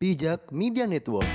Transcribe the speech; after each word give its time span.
Bijak 0.00 0.48
Media 0.48 0.88
Network. 0.88 1.28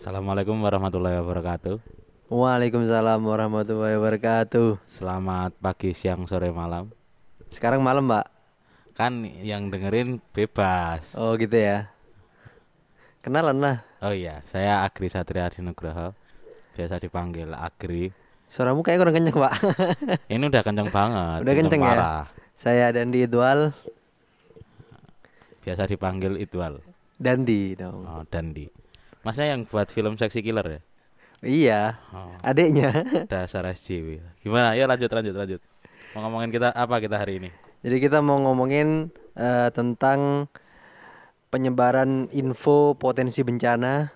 Assalamualaikum 0.00 0.56
warahmatullahi 0.56 1.20
wabarakatuh. 1.20 1.84
Waalaikumsalam 2.32 3.20
warahmatullahi 3.28 4.00
wabarakatuh. 4.00 4.80
Selamat 4.88 5.52
pagi, 5.60 5.92
siang, 5.92 6.24
sore, 6.24 6.48
malam. 6.56 6.88
Sekarang 7.52 7.84
malam, 7.84 8.08
Mbak. 8.08 8.26
Kan 8.96 9.28
yang 9.44 9.68
dengerin 9.68 10.24
bebas. 10.32 11.12
Oh, 11.12 11.36
gitu 11.36 11.60
ya. 11.60 11.92
Kenalan 13.20 13.60
lah. 13.60 13.76
Oh 14.00 14.16
iya, 14.16 14.40
saya 14.48 14.80
Agri 14.80 15.12
Satria 15.12 15.52
Adinugroho. 15.52 16.16
Biasa 16.74 16.98
dipanggil 16.98 17.50
Agri. 17.50 18.10
Suaramu 18.50 18.82
kayak 18.82 18.98
kurang 18.98 19.14
kenceng, 19.14 19.36
Pak. 19.38 19.54
Ini 20.32 20.42
udah 20.42 20.62
kenceng 20.62 20.88
banget. 20.90 21.38
Udah 21.46 21.54
kenceng 21.54 21.80
ya? 21.80 21.88
parah. 21.94 22.24
Saya 22.58 22.86
Dandi 22.90 23.22
Idwal. 23.22 23.70
Biasa 25.62 25.86
dipanggil 25.86 26.34
Idwal. 26.40 26.82
Dandi 27.20 27.76
dong. 27.76 28.02
Oh, 28.08 28.22
Dandi. 28.26 28.66
Masnya 29.22 29.52
yang 29.52 29.68
buat 29.68 29.92
film 29.92 30.16
Seksi 30.16 30.40
Killer 30.40 30.64
ya? 30.64 30.80
Iya, 31.40 31.80
Oh, 32.12 32.36
adiknya. 32.44 32.92
dasar 33.32 33.64
SJW. 33.68 34.20
Gimana? 34.44 34.76
Ayo 34.76 34.84
lanjut 34.84 35.08
lanjut 35.08 35.32
lanjut. 35.32 35.60
Mau 36.12 36.26
ngomongin 36.26 36.50
kita 36.52 36.68
apa 36.72 37.00
kita 37.00 37.16
hari 37.16 37.40
ini? 37.40 37.50
Jadi 37.80 37.96
kita 37.96 38.20
mau 38.20 38.36
ngomongin 38.36 39.08
eh, 39.36 39.68
tentang 39.72 40.50
penyebaran 41.48 42.28
info 42.32 42.92
potensi 42.96 43.40
bencana. 43.40 44.12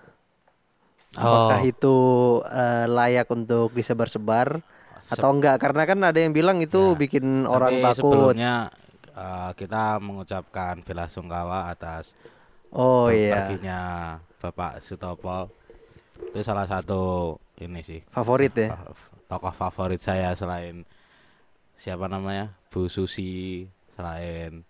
Apakah 1.15 1.61
Oh. 1.61 1.65
itu 1.65 1.97
eh, 2.45 2.87
layak 2.87 3.29
untuk 3.29 3.71
disebar-sebar 3.71 4.59
atau 5.07 5.31
enggak? 5.31 5.57
Karena 5.59 5.83
kan 5.85 5.99
ada 6.03 6.19
yang 6.19 6.31
bilang 6.31 6.59
itu 6.59 6.93
Ya, 6.93 6.99
bikin 6.99 7.25
orang 7.45 7.71
Tapi 7.73 7.85
takut. 7.85 7.97
sebelumnya 7.99 8.55
eh, 9.11 9.51
kita 9.55 9.99
mengucapkan 9.99 10.83
bela 10.83 11.07
sungkawa 11.07 11.69
atas 11.69 12.13
Oh 12.69 13.07
iya, 13.07 13.39
perginya 13.39 13.81
Bapak 14.41 14.83
Sutopo 14.83 15.47
itu 16.15 16.43
salah 16.43 16.67
satu 16.67 17.35
ini 17.57 17.79
sih 17.81 18.03
favorit 18.09 18.51
ya. 18.53 18.75
tokoh 19.25 19.51
favorit 19.51 19.99
saya 19.99 20.35
selain 20.35 20.83
siapa 21.75 22.07
namanya 22.07 22.51
Bu 22.69 22.87
Susi 22.87 23.63
selain 23.95 24.67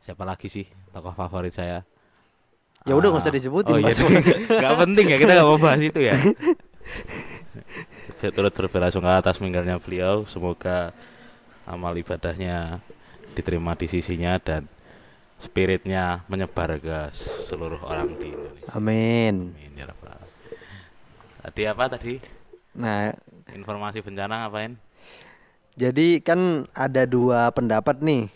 siapa 0.00 0.22
lagi 0.22 0.46
sih 0.46 0.66
tokoh 0.90 1.14
favorit 1.14 1.54
saya 1.54 1.86
Ya 2.86 2.94
udah 2.94 3.08
nggak 3.10 3.22
usah 3.22 3.32
Ah, 3.32 3.36
disebutin, 3.36 3.72
oh 3.74 3.78
iya 3.80 3.90
Mas. 3.90 4.00
nggak 4.62 4.74
penting 4.78 5.06
ya 5.08 5.16
kita 5.18 5.32
nggak 5.34 5.48
mau 5.48 5.58
bahas 5.58 5.80
itu 5.80 6.00
ya 6.00 6.14
saya 8.18 8.30
turut 8.34 8.50
berbelasungkawa 8.50 9.22
atas 9.22 9.38
meninggalnya 9.38 9.78
beliau 9.78 10.26
semoga 10.26 10.90
amal 11.64 11.94
ibadahnya 11.94 12.82
diterima 13.32 13.78
di 13.78 13.86
sisinya 13.86 14.40
dan 14.40 14.66
spiritnya 15.38 16.26
menyebar 16.26 16.82
ke 16.82 16.98
seluruh 17.14 17.78
orang 17.84 18.10
di 18.16 18.34
Indonesia 18.34 18.74
Amin. 18.74 19.54
Amin 19.54 19.72
ya 19.76 19.86
rabbal. 19.86 20.18
Tadi 21.38 21.62
apa 21.64 21.84
tadi? 21.88 22.14
Nah, 22.74 23.14
Informasi 23.48 24.02
bencana 24.02 24.44
ngapain? 24.44 24.74
jadi 25.72 26.18
kan 26.18 26.66
ada 26.74 27.06
dua 27.06 27.54
pendapat 27.54 28.02
nih. 28.02 28.26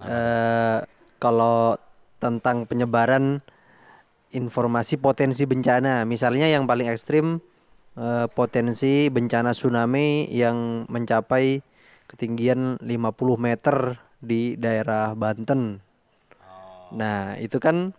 Eh 0.00 0.78
kalau 1.18 1.74
tentang 2.24 2.64
penyebaran 2.64 3.44
informasi 4.32 4.96
potensi 4.96 5.44
bencana, 5.44 6.08
misalnya 6.08 6.48
yang 6.48 6.64
paling 6.64 6.88
ekstrim 6.88 7.44
eh, 8.00 8.26
potensi 8.32 9.12
bencana 9.12 9.52
tsunami 9.52 10.32
yang 10.32 10.88
mencapai 10.88 11.60
ketinggian 12.08 12.80
50 12.80 13.36
meter 13.36 14.00
di 14.24 14.56
daerah 14.56 15.12
Banten. 15.12 15.84
Nah, 16.94 17.36
itu 17.36 17.60
kan 17.60 17.92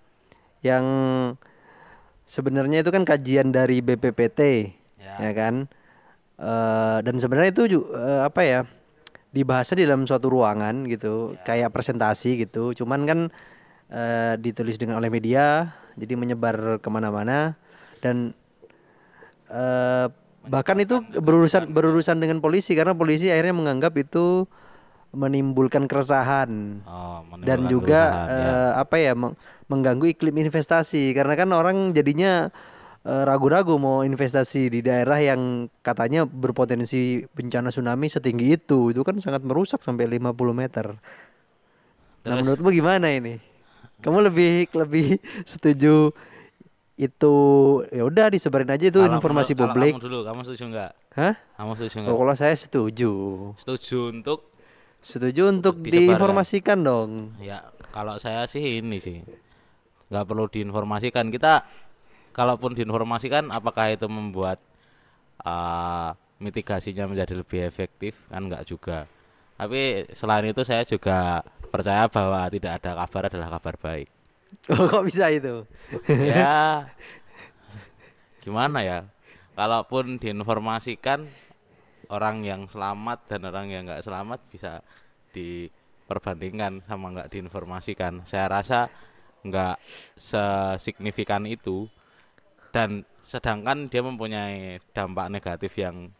yang 0.65 0.85
sebenarnya 2.25 2.81
itu 2.81 2.89
kan 2.89 3.05
kajian 3.05 3.53
dari 3.53 3.85
BPPT, 3.85 4.73
Ya. 4.97 5.29
ya, 5.29 5.31
kan? 5.37 5.69
Eh, 6.41 6.97
dan 7.05 7.15
sebenarnya 7.21 7.53
itu 7.53 7.79
juga 7.79 8.25
apa 8.25 8.41
ya? 8.41 8.61
Dibahasnya 9.35 9.83
di 9.83 9.85
dalam 9.85 10.07
suatu 10.07 10.31
ruangan 10.31 10.87
gitu, 10.87 11.35
kayak 11.43 11.75
presentasi 11.75 12.47
gitu. 12.47 12.71
Cuman 12.71 13.03
kan 13.03 13.19
eh, 13.91 14.33
ditulis 14.39 14.77
dengan 14.79 14.97
oleh 14.97 15.09
media, 15.09 15.75
jadi 15.97 16.13
menyebar 16.17 16.79
ke 16.81 16.89
mana-mana 16.89 17.53
dan 18.01 18.33
eh, 19.49 20.07
bahkan 20.45 20.77
itu 20.77 21.01
berurusan 21.17 21.73
berurusan 21.73 22.21
dengan 22.21 22.37
polisi 22.37 22.77
karena 22.77 22.93
polisi 22.93 23.33
akhirnya 23.33 23.55
menganggap 23.57 23.97
itu 23.97 24.45
menimbulkan 25.15 25.87
keresahan 25.89 26.83
Oh, 26.85 27.23
dan 27.41 27.65
menimbulkan 27.65 27.71
juga 27.71 28.01
keresahan, 28.03 28.27
ya. 28.29 28.35
eh, 28.35 28.71
apa 28.77 28.95
ya 28.99 29.13
meng- 29.17 29.37
mengganggu 29.71 30.05
iklim 30.13 30.35
investasi 30.45 31.15
karena 31.17 31.33
kan 31.33 31.49
orang 31.55 31.77
jadinya 31.95 32.53
ragu-ragu 33.05 33.77
mau 33.77 34.01
investasi 34.01 34.65
di 34.73 34.81
daerah 34.81 35.21
yang 35.21 35.69
katanya 35.85 36.25
berpotensi 36.25 37.21
bencana 37.37 37.69
tsunami 37.69 38.09
setinggi 38.09 38.57
itu 38.57 38.89
itu 38.89 39.05
kan 39.05 39.21
sangat 39.21 39.45
merusak 39.45 39.85
sampai 39.85 40.09
50 40.09 40.57
meter. 40.57 40.97
Nah, 42.25 42.33
Terus? 42.33 42.41
menurutmu 42.41 42.73
gimana 42.73 43.13
ini? 43.13 43.37
Kamu 43.99 44.19
lebih 44.21 44.67
lebih 44.71 45.19
setuju 45.51 46.11
itu 46.95 47.35
ya 47.91 48.03
udah 48.03 48.31
disebarin 48.31 48.71
aja 48.71 48.87
itu 48.87 48.97
Kalau 48.97 49.13
informasi 49.13 49.51
menurut- 49.51 49.59
kalau 49.59 49.73
publik. 49.75 49.93
Kamu 49.93 50.03
dulu, 50.03 50.19
kamu 50.23 50.39
setuju 50.43 50.63
nggak? 50.69 50.91
Hah? 51.13 51.33
Kamu 51.59 51.71
setuju 51.75 51.95
Oh, 51.95 52.01
nggak? 52.01 52.17
kalau 52.17 52.35
saya 52.35 52.55
setuju. 52.55 53.11
Setuju 53.55 53.97
untuk 54.11 54.39
Setuju 54.99 55.41
untuk 55.51 55.75
diinformasikan 55.79 56.81
dong. 56.81 57.37
ya 57.37 57.61
kalau 57.93 58.17
saya 58.17 58.43
sih 58.45 58.81
ini 58.81 58.97
sih 58.97 59.21
nggak 60.05 60.25
perlu 60.25 60.47
diinformasikan 60.47 61.29
kita 61.29 61.61
kalaupun 62.31 62.73
diinformasikan 62.73 63.47
apakah 63.49 63.89
itu 63.89 64.05
membuat 64.05 64.57
uh, 65.39 66.09
mitigasinya 66.37 67.05
menjadi 67.05 67.37
lebih 67.37 67.63
efektif 67.63 68.17
kan 68.27 68.43
nggak 68.43 68.65
juga 68.65 69.05
tapi 69.55 70.09
selain 70.11 70.45
itu 70.45 70.61
saya 70.61 70.81
juga 70.83 71.45
percaya 71.75 72.07
bahwa 72.07 72.47
tidak 72.47 72.79
ada 72.81 72.91
kabar 73.03 73.23
adalah 73.27 73.49
kabar 73.59 73.75
baik. 73.79 74.09
Oh, 74.71 74.87
kok 74.87 75.03
bisa 75.03 75.27
itu? 75.29 75.67
ya. 76.07 76.87
Gimana 78.43 78.79
ya? 78.87 79.03
Kalaupun 79.51 80.15
diinformasikan 80.15 81.27
orang 82.07 82.45
yang 82.45 82.61
selamat 82.71 83.27
dan 83.27 83.41
orang 83.51 83.67
yang 83.67 83.83
nggak 83.83 84.05
selamat 84.05 84.39
bisa 84.47 84.79
diperbandingkan 85.35 86.85
sama 86.87 87.11
nggak 87.11 87.29
diinformasikan. 87.35 88.23
Saya 88.23 88.47
rasa 88.47 88.87
nggak 89.43 89.75
sesignifikan 90.15 91.43
itu. 91.49 91.91
Dan 92.71 93.07
sedangkan 93.23 93.87
dia 93.87 94.03
mempunyai 94.03 94.83
dampak 94.91 95.31
negatif 95.31 95.71
yang 95.79 96.11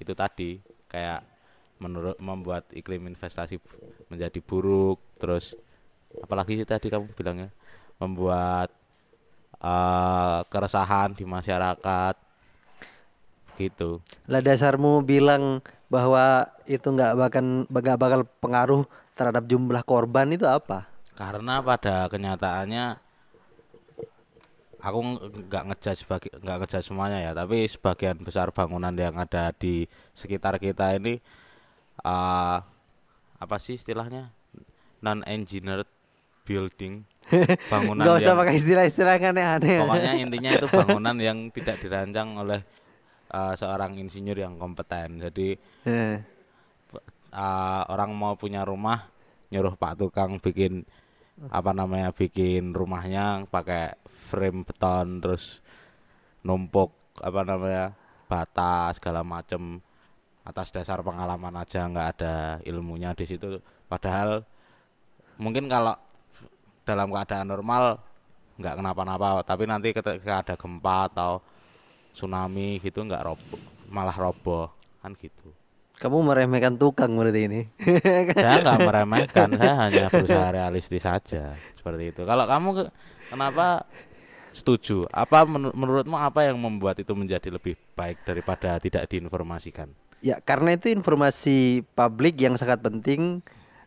itu 0.00 0.12
tadi 0.16 0.56
kayak 0.88 1.20
menurut 1.80 2.16
membuat 2.20 2.68
iklim 2.70 3.08
investasi 3.10 3.58
menjadi 4.12 4.38
buruk. 4.44 5.00
Terus 5.18 5.56
apalagi 6.20 6.60
sih 6.60 6.68
tadi 6.68 6.92
kamu 6.92 7.10
bilangnya 7.16 7.48
membuat 7.98 8.70
eh, 9.58 10.40
keresahan 10.46 11.16
di 11.16 11.24
masyarakat. 11.24 12.14
Gitu. 13.58 14.00
Lah 14.30 14.40
dasarmu 14.40 15.04
bilang 15.04 15.60
bahwa 15.90 16.48
itu 16.70 16.86
nggak 16.86 17.12
bakal 17.18 17.44
nggak 17.66 17.98
bakal 17.98 18.20
pengaruh 18.38 18.82
terhadap 19.18 19.44
jumlah 19.50 19.82
korban 19.84 20.32
itu 20.32 20.46
apa? 20.46 20.90
karena 21.20 21.60
pada 21.60 22.08
kenyataannya 22.08 22.96
aku 24.80 24.98
ng- 25.04 25.20
nggak 25.52 25.64
ngejudge 25.68 26.02
bagi 26.08 26.28
nggak 26.32 26.56
ngejudge 26.64 26.86
semuanya 26.88 27.18
ya. 27.20 27.32
Tapi 27.36 27.68
sebagian 27.68 28.16
besar 28.24 28.48
bangunan 28.56 28.96
yang 28.96 29.20
ada 29.20 29.52
di 29.52 29.84
sekitar 30.16 30.56
kita 30.56 30.96
ini 30.96 31.20
eh, 32.00 32.58
apa 33.40 33.56
sih 33.56 33.76
istilahnya 33.76 34.32
non 35.00 35.24
engineered 35.24 35.88
building 36.44 37.04
bangunan 37.72 38.04
Nggak 38.04 38.16
usah 38.20 38.32
yang- 38.34 38.40
pakai 38.42 38.54
istilah-istilah 38.58 39.12
yang 39.16 39.26
aneh-aneh. 39.32 39.76
Pokoknya 39.80 40.12
intinya 40.24 40.50
itu 40.50 40.66
bangunan 40.66 41.16
yang 41.16 41.38
tidak 41.54 41.76
dirancang 41.78 42.28
oleh 42.36 42.60
uh, 43.30 43.54
seorang 43.54 43.96
insinyur 43.96 44.34
yang 44.36 44.58
kompeten. 44.58 45.22
Jadi 45.22 45.54
uh, 45.86 47.82
orang 47.86 48.10
mau 48.12 48.34
punya 48.34 48.66
rumah 48.66 49.06
nyuruh 49.50 49.74
Pak 49.74 49.98
tukang 49.98 50.38
bikin 50.38 50.82
apa 51.48 51.72
namanya 51.72 52.12
bikin 52.12 52.76
rumahnya 52.76 53.48
pakai 53.48 53.96
frame 54.04 54.60
beton 54.66 55.24
terus 55.24 55.64
numpuk 56.44 56.92
apa 57.16 57.40
namanya 57.42 57.96
bata 58.28 58.92
segala 58.92 59.24
macem 59.24 59.80
atas 60.44 60.72
dasar 60.72 61.04
pengalaman 61.04 61.52
aja 61.60 61.84
nggak 61.84 62.08
ada 62.16 62.34
ilmunya 62.64 63.12
di 63.12 63.24
situ. 63.28 63.60
Padahal 63.86 64.42
mungkin 65.36 65.68
kalau 65.68 65.96
dalam 66.84 67.12
keadaan 67.12 67.48
normal 67.48 68.00
nggak 68.60 68.76
kenapa-napa 68.76 69.40
tapi 69.46 69.64
nanti 69.64 69.92
ketika 69.96 70.44
ada 70.44 70.54
gempa 70.56 71.08
atau 71.08 71.40
tsunami 72.12 72.76
gitu 72.82 73.00
nggak 73.06 73.24
roboh 73.24 73.60
malah 73.88 74.16
roboh 74.16 74.68
kan 75.00 75.16
gitu. 75.16 75.52
Kamu 76.00 76.24
meremehkan 76.24 76.80
tukang 76.80 77.12
berarti 77.12 77.40
ini. 77.44 77.60
saya 78.40 78.64
nggak 78.64 78.80
meremehkan 78.84 79.48
saya 79.56 79.74
hanya 79.88 80.06
berusaha 80.12 80.48
realistis 80.48 81.04
saja 81.04 81.56
seperti 81.76 82.16
itu. 82.16 82.22
Kalau 82.24 82.44
kamu 82.48 82.68
ke- 82.72 82.92
kenapa 83.28 83.84
setuju? 84.50 85.04
Apa 85.12 85.44
menur- 85.44 85.76
menurutmu 85.76 86.16
apa 86.16 86.48
yang 86.48 86.56
membuat 86.56 86.96
itu 87.00 87.12
menjadi 87.12 87.52
lebih 87.52 87.76
baik 87.92 88.24
daripada 88.24 88.80
tidak 88.80 89.04
diinformasikan 89.12 89.92
Ya, 90.20 90.36
karena 90.44 90.76
itu 90.76 90.92
informasi 90.92 91.80
publik 91.96 92.36
yang 92.44 92.52
sangat 92.60 92.84
penting 92.84 93.40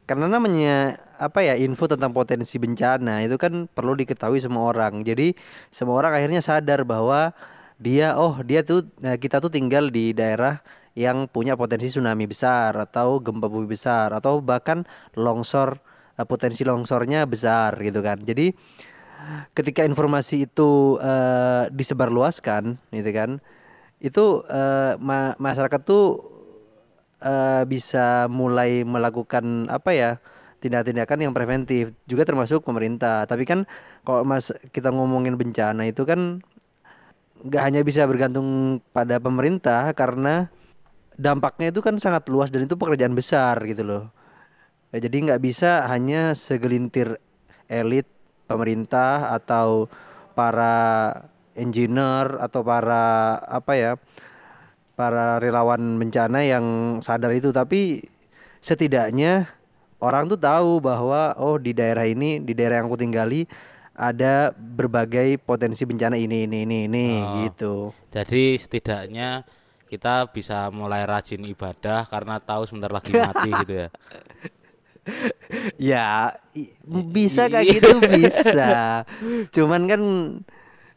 karena 0.10 0.26
namanya 0.26 0.98
apa 1.22 1.46
ya 1.46 1.54
info 1.56 1.86
tentang 1.86 2.12
potensi 2.12 2.58
bencana 2.58 3.24
itu 3.24 3.38
kan 3.38 3.70
perlu 3.70 3.94
diketahui 3.94 4.42
semua 4.42 4.74
orang. 4.74 5.06
Jadi 5.06 5.38
semua 5.70 6.02
orang 6.02 6.18
akhirnya 6.18 6.42
sadar 6.42 6.82
bahwa 6.90 7.38
dia 7.78 8.18
oh 8.18 8.42
dia 8.42 8.66
tuh 8.66 8.90
nah, 8.98 9.14
kita 9.14 9.38
tuh 9.46 9.54
tinggal 9.54 9.94
di 9.94 10.10
daerah 10.18 10.58
yang 10.98 11.30
punya 11.30 11.54
potensi 11.54 11.90
tsunami 11.90 12.26
besar 12.26 12.74
atau 12.78 13.22
gempa 13.22 13.46
bumi 13.50 13.70
besar 13.70 14.10
atau 14.14 14.42
bahkan 14.42 14.86
longsor 15.14 15.78
eh, 16.18 16.26
potensi 16.26 16.66
longsornya 16.66 17.30
besar 17.30 17.78
gitu 17.78 18.02
kan. 18.02 18.18
Jadi 18.26 18.54
ketika 19.54 19.86
informasi 19.86 20.50
itu 20.50 20.98
eh, 20.98 21.70
disebarluaskan 21.70 22.82
gitu 22.92 23.12
kan 23.14 23.30
itu 24.04 24.44
eh, 24.52 24.94
ma- 25.00 25.36
masyarakat 25.40 25.82
tuh 25.88 26.06
eh, 27.24 27.64
bisa 27.68 28.28
mulai 28.30 28.84
melakukan 28.86 29.70
apa 29.72 29.92
ya 29.96 30.12
tindak-tindakan 30.64 31.20
yang 31.28 31.34
preventif 31.36 31.92
juga 32.08 32.24
termasuk 32.24 32.64
pemerintah. 32.64 33.28
Tapi 33.28 33.44
kan 33.44 33.68
kalau 34.08 34.24
mas 34.24 34.52
kita 34.72 34.92
ngomongin 34.96 35.36
bencana 35.36 35.88
itu 35.88 36.04
kan 36.08 36.40
nggak 37.44 37.64
hanya 37.64 37.82
bisa 37.84 38.08
bergantung 38.08 38.80
pada 38.96 39.20
pemerintah 39.20 39.92
karena 39.92 40.48
dampaknya 41.20 41.76
itu 41.76 41.84
kan 41.84 42.00
sangat 42.00 42.26
luas 42.32 42.50
dan 42.50 42.66
itu 42.66 42.80
pekerjaan 42.80 43.14
besar 43.16 43.60
gitu 43.68 43.84
loh. 43.84 44.04
Ya, 44.96 45.10
jadi 45.10 45.18
nggak 45.32 45.42
bisa 45.44 45.90
hanya 45.90 46.38
segelintir 46.38 47.20
elit 47.68 48.08
pemerintah 48.48 49.34
atau 49.36 49.90
para 50.38 51.12
engineer 51.54 52.38
atau 52.38 52.62
para 52.62 53.04
apa 53.40 53.74
ya 53.74 53.92
para 54.94 55.38
relawan 55.38 55.82
bencana 55.98 56.42
yang 56.42 56.66
sadar 57.00 57.34
itu 57.34 57.50
tapi 57.50 58.06
setidaknya 58.60 59.50
orang 59.98 60.28
tuh 60.28 60.38
tahu 60.38 60.78
bahwa 60.80 61.34
oh 61.38 61.58
di 61.58 61.74
daerah 61.74 62.06
ini 62.06 62.38
di 62.38 62.54
daerah 62.54 62.82
yang 62.82 62.88
aku 62.88 62.98
tinggali 62.98 63.50
ada 63.94 64.50
berbagai 64.54 65.38
potensi 65.40 65.86
bencana 65.86 66.18
ini 66.18 66.46
ini 66.46 66.58
ini 66.62 66.78
ini 66.88 67.08
Oh. 67.22 67.34
gitu 67.46 67.74
jadi 68.10 68.58
setidaknya 68.58 69.46
kita 69.90 70.26
bisa 70.28 70.74
mulai 70.74 71.06
rajin 71.06 71.46
ibadah 71.46 72.06
karena 72.06 72.38
tahu 72.38 72.66
sebentar 72.66 72.90
lagi 72.90 73.14
mati 73.22 73.50
gitu 73.54 73.74
ya 73.86 73.90
Ya, 75.76 76.40
bisa 76.88 77.52
kayak 77.52 77.76
gitu 77.76 78.00
bisa. 78.08 79.04
Cuman 79.56 79.84
kan 79.84 80.02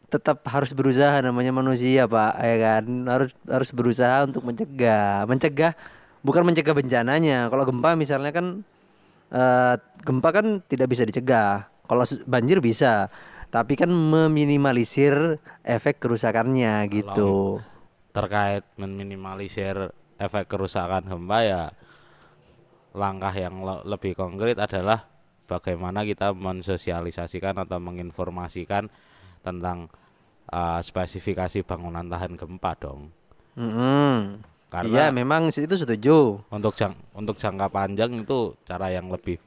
tetap 0.06 0.46
harus 0.46 0.70
berusaha 0.70 1.18
namanya 1.22 1.50
manusia, 1.50 2.06
Pak, 2.06 2.32
ya 2.38 2.56
kan? 2.62 2.84
Harus 3.06 3.30
harus 3.46 3.70
berusaha 3.74 4.26
untuk 4.26 4.46
mencegah. 4.46 5.26
Mencegah 5.26 5.72
bukan 6.22 6.42
mencegah 6.46 6.74
bencananya. 6.74 7.50
Kalau 7.50 7.64
gempa 7.66 7.98
misalnya 7.98 8.30
kan 8.30 8.62
eh, 9.34 9.74
gempa 10.06 10.28
kan 10.30 10.62
tidak 10.70 10.88
bisa 10.90 11.02
dicegah. 11.02 11.66
Kalau 11.86 12.02
banjir 12.26 12.58
bisa. 12.62 13.10
Tapi 13.50 13.78
kan 13.78 13.88
meminimalisir 13.88 15.38
efek 15.62 16.02
kerusakannya 16.02 16.86
gitu. 16.90 17.62
terkait 18.16 18.64
meminimalisir 18.80 19.92
efek 20.16 20.48
kerusakan 20.48 21.04
gempa 21.04 21.38
ya 21.44 21.62
langkah 22.96 23.32
yang 23.36 23.60
le- 23.60 23.84
lebih 23.84 24.16
konkret 24.16 24.56
adalah 24.56 25.04
bagaimana 25.44 26.00
kita 26.08 26.32
mensosialisasikan 26.32 27.60
atau 27.60 27.76
menginformasikan 27.76 28.88
tentang 29.46 29.86
uh, 30.50 30.82
spesifikasi 30.82 31.62
bangunan 31.62 32.02
tahan 32.04 32.34
gempa 32.34 32.74
dong 32.76 33.14
Mm-mm. 33.54 34.42
Karena- 34.66 34.90
Iya, 34.90 35.06
memang 35.10 35.48
itu 35.48 35.62
setuju. 35.72 36.42
untuk 36.50 36.74
jang 36.74 36.98
untuk 37.14 37.38
jangka 37.38 37.70
panjang 37.70 38.18
itu 38.18 38.38
cara 38.66 38.90
yang 38.90 39.06
lebih 39.06 39.38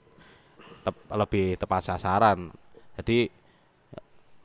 tep- 0.81 1.07
lebih 1.12 1.60
tepat 1.60 1.84
sasaran 1.86 2.48
jadi 2.96 3.28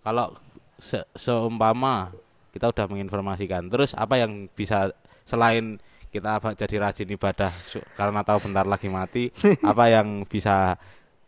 kalau 0.03 0.35
se- 0.77 1.06
seumpama 1.15 2.11
kita 2.50 2.71
udah 2.71 2.87
menginformasikan 2.87 3.67
terus 3.67 3.95
apa 3.95 4.19
yang 4.19 4.50
bisa 4.50 4.91
selain 5.25 5.79
kita 6.11 6.39
jadi 6.55 6.77
rajin 6.85 7.11
ibadah 7.11 7.50
karena 7.95 8.23
tahu 8.23 8.39
bentar 8.45 8.62
lagi 8.62 8.87
mati 8.87 9.31
apa 9.65 9.85
yang 9.89 10.23
bisa 10.25 10.79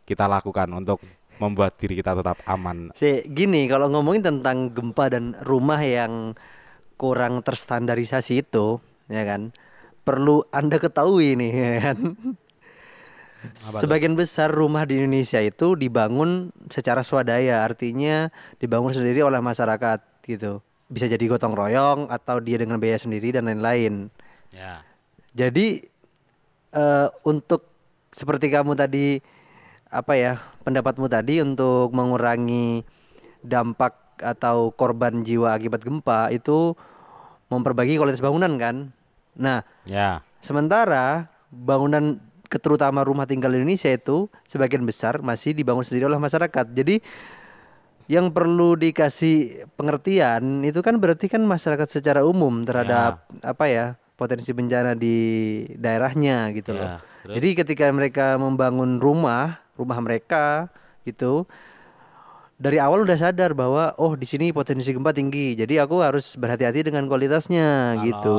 kita 0.03 0.27
lakukan 0.27 0.71
untuk 0.71 1.03
membuat 1.37 1.77
diri 1.77 1.99
kita 2.01 2.17
tetap 2.17 2.41
aman 2.49 2.91
Si 2.97 3.25
gini, 3.29 3.69
kalau 3.69 3.93
ngomongin 3.93 4.25
tentang 4.25 4.73
gempa 4.73 5.13
dan 5.13 5.37
rumah 5.45 5.81
yang 5.85 6.33
kurang 6.97 7.45
terstandarisasi 7.45 8.41
itu, 8.41 8.81
ya 9.13 9.23
kan, 9.29 9.53
perlu 10.03 10.49
Anda 10.49 10.81
ketahui 10.81 11.37
nih, 11.37 11.53
ya 11.53 11.73
kan. 11.93 11.99
Apa? 13.47 13.79
Sebagian 13.85 14.19
besar 14.19 14.51
rumah 14.51 14.89
di 14.89 14.99
Indonesia 14.99 15.39
itu 15.39 15.79
dibangun 15.79 16.51
secara 16.73 17.07
swadaya, 17.07 17.63
artinya 17.63 18.33
dibangun 18.59 18.91
sendiri 18.91 19.23
oleh 19.23 19.39
masyarakat 19.39 20.27
gitu. 20.27 20.59
Bisa 20.87 21.07
jadi 21.07 21.23
gotong 21.27 21.55
royong 21.55 22.01
atau 22.11 22.39
dia 22.43 22.59
dengan 22.59 22.79
biaya 22.79 22.99
sendiri 22.99 23.35
dan 23.35 23.47
lain-lain. 23.47 24.11
ya 24.51 24.83
Jadi 25.37 25.85
eh, 26.75 27.09
untuk 27.27 27.67
seperti 28.11 28.49
kamu 28.49 28.73
tadi 28.75 29.21
apa 29.93 30.13
ya 30.17 30.41
pendapatmu 30.67 31.07
tadi 31.07 31.39
untuk 31.39 31.95
mengurangi 31.95 32.83
dampak 33.47 34.19
atau 34.19 34.75
korban 34.75 35.23
jiwa 35.23 35.55
akibat 35.55 35.87
gempa 35.87 36.35
itu 36.35 36.75
memperbaiki 37.47 37.95
kualitas 37.95 38.19
bangunan 38.19 38.51
kan. 38.59 38.91
Nah, 39.39 39.63
ya 39.87 40.27
sementara 40.43 41.31
bangunan 41.55 42.19
terutama 42.51 43.07
rumah 43.07 43.27
tinggal 43.27 43.55
di 43.55 43.63
Indonesia 43.63 43.91
itu 43.91 44.27
sebagian 44.51 44.83
besar 44.83 45.23
masih 45.23 45.55
dibangun 45.55 45.87
sendiri 45.87 46.11
oleh 46.11 46.19
masyarakat. 46.19 46.67
Jadi 46.75 46.99
yang 48.07 48.31
perlu 48.31 48.79
dikasih 48.79 49.67
pengertian 49.75 50.63
itu 50.63 50.79
kan 50.79 50.95
berarti 50.99 51.27
kan 51.27 51.43
masyarakat 51.43 51.91
secara 51.91 52.23
umum 52.23 52.63
terhadap 52.63 53.27
apa 53.43 53.65
ya 53.67 53.87
potensi 54.15 54.55
bencana 54.55 54.95
di 54.95 55.17
daerahnya 55.75 56.55
gitu 56.55 56.73
loh. 56.73 56.87
Ya, 56.87 56.99
terus? 57.27 57.35
Jadi 57.37 57.49
ketika 57.59 57.85
mereka 57.91 58.39
membangun 58.39 59.03
rumah, 59.03 59.66
rumah 59.77 60.01
mereka 60.01 60.69
gitu 61.05 61.45
dari 62.57 62.81
awal 62.81 63.05
udah 63.05 63.21
sadar 63.21 63.53
bahwa 63.53 63.93
oh 64.01 64.17
di 64.17 64.25
sini 64.25 64.49
potensi 64.49 64.89
gempa 64.89 65.13
tinggi. 65.13 65.53
Jadi 65.53 65.77
aku 65.77 66.01
harus 66.01 66.41
berhati-hati 66.41 66.89
dengan 66.89 67.05
kualitasnya 67.05 67.95
Kalau- 67.95 68.05
gitu. 68.05 68.39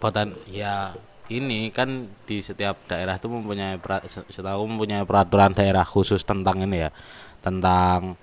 Poten 0.00 0.36
ya 0.48 0.92
ini 1.32 1.72
kan 1.72 2.08
di 2.28 2.44
setiap 2.44 2.76
daerah 2.84 3.16
itu 3.16 3.28
mempunyai 3.28 3.80
setahu 4.28 4.68
mempunyai 4.68 5.04
peraturan 5.04 5.56
daerah 5.56 5.84
khusus 5.84 6.20
tentang 6.24 6.60
ini 6.60 6.88
ya 6.88 6.90
tentang 7.40 8.16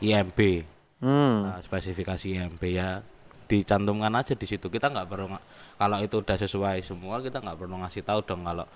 IMB 0.00 0.64
Hmm. 0.98 1.46
Nah, 1.46 1.62
spesifikasi 1.62 2.26
IMB 2.34 2.62
ya 2.74 3.06
dicantumkan 3.46 4.10
aja 4.18 4.34
di 4.34 4.44
situ 4.50 4.66
kita 4.66 4.90
nggak 4.90 5.06
perlu 5.06 5.30
kalau 5.78 5.96
itu 6.02 6.18
udah 6.18 6.34
sesuai 6.34 6.82
semua 6.82 7.22
kita 7.22 7.38
nggak 7.38 7.54
perlu 7.54 7.78
ngasih 7.80 8.02
tahu 8.02 8.18
dong 8.26 8.42
kalau 8.42 8.66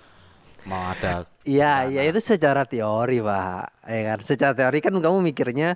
mau 0.65 0.89
ada 0.91 1.27
Iya, 1.43 1.91
ya 1.91 2.01
itu 2.07 2.23
secara 2.23 2.63
teori, 2.63 3.19
Pak. 3.19 3.83
Ya 3.83 4.01
kan? 4.15 4.19
Secara 4.23 4.53
teori 4.55 4.79
kan 4.79 4.95
kamu 4.95 5.19
mikirnya 5.19 5.75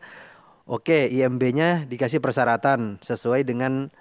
oke, 0.63 1.12
IMB-nya 1.12 1.84
dikasih 1.91 2.24
persyaratan 2.24 3.03
sesuai 3.03 3.44
dengan 3.44 3.91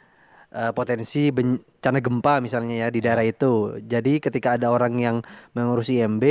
eh, 0.54 0.70
potensi 0.70 1.34
bencana 1.34 1.98
gempa 1.98 2.38
misalnya 2.38 2.86
ya 2.86 2.88
di 2.94 3.02
daerah 3.02 3.26
itu. 3.26 3.82
Jadi 3.82 4.22
ketika 4.22 4.54
ada 4.54 4.70
orang 4.70 4.94
yang 4.94 5.16
mengurus 5.58 5.90
IMB 5.90 6.22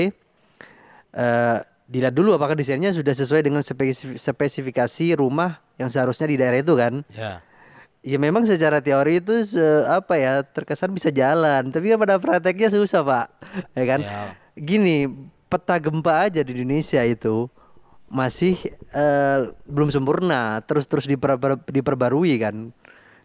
eh 1.16 1.58
dilihat 1.86 2.18
dulu 2.18 2.34
apakah 2.34 2.58
desainnya 2.58 2.90
sudah 2.90 3.14
sesuai 3.14 3.46
dengan 3.46 3.62
spesif- 3.62 4.18
spesifikasi 4.18 5.20
rumah 5.22 5.62
yang 5.78 5.92
seharusnya 5.92 6.32
di 6.32 6.38
daerah 6.40 6.60
itu 6.64 6.74
kan. 6.74 7.04
ya 7.12 7.44
Ya 8.06 8.22
memang 8.22 8.46
secara 8.46 8.86
teori 8.86 9.18
itu 9.18 9.34
se- 9.50 9.86
apa 9.90 10.14
ya 10.14 10.46
terkesan 10.46 10.94
bisa 10.94 11.10
jalan, 11.10 11.74
tapi 11.74 11.90
kan 11.90 11.98
pada 11.98 12.22
prakteknya 12.22 12.70
susah 12.70 13.02
pak, 13.02 13.26
ya 13.74 13.82
kan? 13.90 14.00
Ya. 14.06 14.22
Gini 14.56 15.06
peta 15.46 15.76
gempa 15.76 16.26
aja 16.26 16.40
di 16.40 16.56
Indonesia 16.56 17.04
itu 17.04 17.52
masih 18.08 18.56
eh, 18.90 19.40
belum 19.68 19.92
sempurna, 19.92 20.64
terus 20.64 20.88
terus 20.88 21.04
diper- 21.04 21.60
diperbarui 21.68 22.40
kan? 22.40 22.72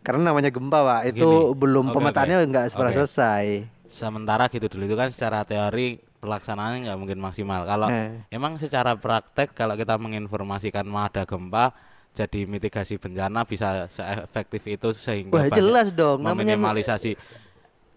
Karena 0.01 0.33
namanya 0.33 0.49
gempa 0.49 0.81
pak, 0.81 1.01
itu 1.09 1.23
Gini, 1.23 1.55
belum 1.55 1.87
oke, 1.89 1.95
pemetaannya 1.95 2.37
nggak 2.47 2.67
Oke. 2.73 2.93
selesai. 2.93 3.45
sementara 3.87 4.47
gitu 4.47 4.71
dulu 4.71 4.87
itu 4.87 4.95
kan 4.95 5.11
secara 5.11 5.43
teori 5.43 5.99
pelaksanaannya 6.23 6.87
nggak 6.87 6.95
mungkin 6.95 7.19
maksimal 7.19 7.67
kalau 7.67 7.91
Eh. 7.91 8.23
emang 8.31 8.55
secara 8.55 8.95
praktek 8.95 9.51
kalau 9.51 9.75
kita 9.75 9.99
menginformasikan 9.99 10.87
mau 10.87 11.03
ada 11.03 11.27
gempa 11.27 11.75
jadi 12.15 12.47
mitigasi 12.47 13.03
bencana 13.03 13.43
bisa 13.43 13.91
seefektif 13.91 14.63
itu 14.65 14.95
sehingga 14.95 15.35
Wah 15.35 15.51
jelas 15.51 15.91
dong, 15.91 16.23
namanya 16.23 16.55
meminimalisasi 16.55 17.19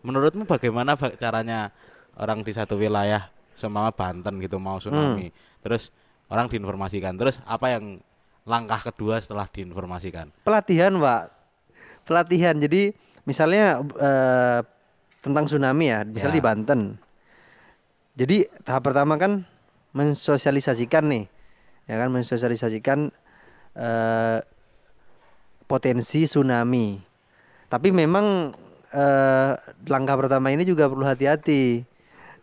menurutmu 0.02 0.50
bagaimana 0.50 0.98
ba- 0.98 1.14
caranya 1.14 1.70
orang 2.18 2.46
di 2.46 2.52
satu 2.54 2.78
wilayah 2.78 3.30
seumpama 3.58 3.94
Banten 3.94 4.38
gitu 4.42 4.58
mau 4.58 4.78
tsunami. 4.78 5.30
Terus 5.62 5.90
orang 6.30 6.50
diinformasikan. 6.50 7.14
Terus 7.18 7.40
apa 7.46 7.74
yang 7.74 8.02
langkah 8.44 8.92
kedua 8.92 9.22
setelah 9.22 9.48
diinformasikan? 9.48 10.30
Pelatihan 10.44 10.94
pak 11.00 11.32
pelatihan. 12.04 12.58
Jadi 12.60 12.92
misalnya 13.24 13.80
eh, 13.80 14.60
tentang 15.24 15.48
tsunami 15.48 15.86
ya 15.88 16.04
misalnya 16.04 16.36
Ya. 16.36 16.40
di 16.42 16.46
Banten. 16.46 16.80
Jadi 18.14 18.38
tahap 18.62 18.92
pertama 18.92 19.18
kan 19.18 19.42
mensosialisasikan 19.94 21.06
nih 21.10 21.26
ya 21.90 21.96
kan 21.98 22.10
mensosialisasikan 22.12 23.00
eh, 23.78 24.40
potensi 25.66 26.28
tsunami. 26.28 27.00
Tapi 27.72 27.90
memang 27.90 28.54
eh, 28.92 29.52
langkah 29.88 30.20
pertama 30.20 30.52
ini 30.52 30.68
juga 30.68 30.86
perlu 30.92 31.08
hati-hati 31.08 31.93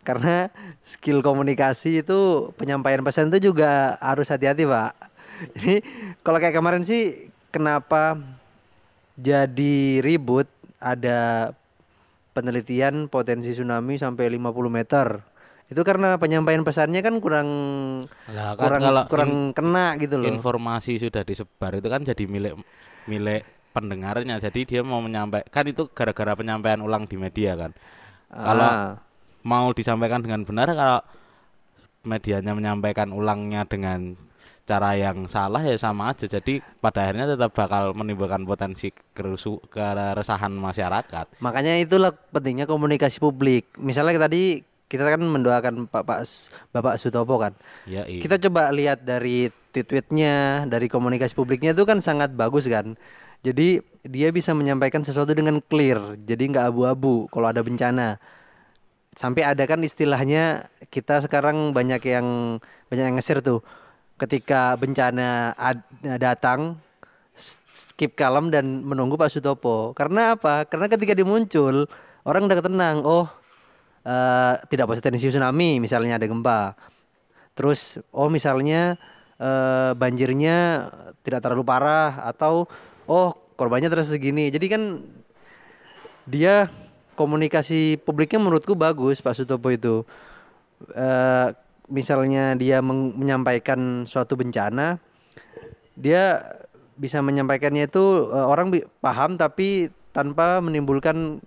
karena 0.01 0.49
skill 0.81 1.21
komunikasi 1.21 2.01
itu 2.01 2.49
penyampaian 2.57 3.05
pesan 3.05 3.29
itu 3.29 3.53
juga 3.53 3.97
harus 4.01 4.29
hati-hati 4.29 4.65
pak. 4.65 4.91
Jadi 5.57 5.81
kalau 6.21 6.37
kayak 6.37 6.57
kemarin 6.57 6.83
sih 6.85 7.29
kenapa 7.49 8.17
jadi 9.17 10.01
ribut 10.01 10.49
ada 10.81 11.51
penelitian 12.33 13.09
potensi 13.09 13.53
tsunami 13.53 13.97
sampai 13.97 14.29
50 14.29 14.69
meter? 14.69 15.07
Itu 15.71 15.87
karena 15.87 16.19
penyampaian 16.19 16.67
pesannya 16.67 16.99
kan 16.99 17.15
kurang 17.23 17.49
Lah, 18.27 18.59
kan 18.59 18.59
kurang 18.59 18.81
kalau 18.83 19.03
kurang 19.07 19.31
kena 19.55 19.95
gitu 20.03 20.19
loh. 20.19 20.27
informasi 20.27 20.99
sudah 20.99 21.23
disebar 21.23 21.79
itu 21.79 21.87
kan 21.87 22.03
jadi 22.03 22.27
milik 22.27 22.59
milik 23.07 23.47
pendengarnya. 23.71 24.43
Jadi 24.43 24.67
dia 24.67 24.81
mau 24.83 24.99
menyampaikan 24.99 25.47
kan 25.47 25.63
itu 25.63 25.87
gara-gara 25.95 26.35
penyampaian 26.35 26.83
ulang 26.83 27.07
di 27.07 27.15
media 27.15 27.55
kan. 27.55 27.71
Kalau 28.27 28.67
Ah. 28.67 29.10
Mau 29.41 29.71
disampaikan 29.73 30.21
dengan 30.21 30.45
benar 30.45 30.73
kalau 30.73 30.99
medianya 32.01 32.53
menyampaikan 32.57 33.13
ulangnya 33.13 33.65
dengan 33.65 34.17
cara 34.65 34.93
yang 34.95 35.25
salah 35.27 35.59
ya 35.65 35.75
sama 35.75 36.13
aja 36.13 36.29
jadi 36.29 36.61
pada 36.79 37.03
akhirnya 37.03 37.35
tetap 37.35 37.51
bakal 37.51 37.91
menimbulkan 37.97 38.45
potensi 38.45 38.93
kerusu 39.11 39.57
keresahan 39.67 40.53
masyarakat 40.53 41.41
Makanya 41.41 41.81
itulah 41.81 42.13
pentingnya 42.13 42.69
komunikasi 42.69 43.17
publik. 43.19 43.67
Misalnya 43.81 44.29
tadi 44.29 44.63
kita 44.91 45.07
kan 45.07 45.23
mendoakan 45.23 45.87
Pak 45.87 46.03
Pak 46.03 46.19
Bapak 46.75 46.95
Sutopo 46.99 47.39
kan. 47.39 47.55
ya 47.87 48.03
iya 48.05 48.21
Kita 48.21 48.35
coba 48.37 48.69
lihat 48.75 49.07
dari 49.07 49.47
tweet-tweetnya, 49.71 50.67
dari 50.67 50.91
komunikasi 50.91 51.31
publiknya 51.31 51.71
itu 51.71 51.87
kan 51.87 52.03
sangat 52.03 52.35
bagus 52.35 52.67
kan. 52.67 52.99
Jadi 53.41 53.81
dia 54.05 54.29
bisa 54.29 54.53
menyampaikan 54.53 55.01
sesuatu 55.01 55.33
dengan 55.33 55.63
clear, 55.65 56.19
jadi 56.21 56.43
nggak 56.45 56.65
abu-abu 56.69 57.25
kalau 57.33 57.49
ada 57.49 57.65
bencana. 57.65 58.21
Sampai 59.11 59.43
ada 59.43 59.67
kan 59.67 59.83
istilahnya 59.83 60.71
kita 60.87 61.19
sekarang 61.19 61.75
banyak 61.75 61.99
yang 62.07 62.27
banyak 62.87 63.05
yang 63.11 63.15
nge-share 63.19 63.43
tuh. 63.43 63.59
Ketika 64.15 64.79
bencana 64.79 65.51
ad- 65.59 65.83
datang, 66.15 66.79
s- 67.35 67.59
keep 67.99 68.15
kalem 68.15 68.47
dan 68.47 68.85
menunggu 68.87 69.19
Pak 69.19 69.27
Sutopo. 69.27 69.91
Karena 69.91 70.39
apa? 70.39 70.63
Karena 70.63 70.87
ketika 70.87 71.11
dia 71.11 71.27
muncul, 71.27 71.91
orang 72.23 72.47
udah 72.47 72.63
tenang. 72.63 73.03
Oh, 73.03 73.27
eh, 74.07 74.53
tidak 74.71 74.87
potensi 74.87 75.27
tsunami, 75.27 75.83
misalnya 75.83 76.15
ada 76.15 76.27
gempa. 76.29 76.79
Terus, 77.51 77.99
oh 78.15 78.31
misalnya 78.31 78.95
eh, 79.41 79.91
banjirnya 79.91 80.87
tidak 81.27 81.43
terlalu 81.43 81.67
parah 81.67 82.23
atau 82.31 82.63
oh 83.11 83.35
korbannya 83.59 83.91
terus 83.91 84.07
segini. 84.07 84.47
Jadi 84.55 84.65
kan 84.71 84.81
dia 86.23 86.71
komunikasi 87.15 87.99
publiknya 88.01 88.39
menurutku 88.41 88.73
bagus 88.73 89.19
Pak 89.19 89.35
Sutopo 89.37 89.69
itu. 89.69 90.03
Eh, 90.93 91.47
misalnya 91.91 92.55
dia 92.55 92.79
menyampaikan 92.81 94.07
suatu 94.07 94.39
bencana, 94.39 94.97
dia 95.93 96.41
bisa 96.97 97.21
menyampaikannya 97.21 97.85
itu 97.85 98.29
eh, 98.31 98.45
orang 98.45 98.71
bi- 98.73 98.87
paham 98.99 99.37
tapi 99.37 99.91
tanpa 100.11 100.59
menimbulkan 100.59 101.39